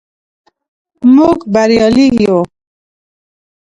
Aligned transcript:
موږ 1.15 1.37
بریالي 1.53 2.07
یو. 2.23 2.39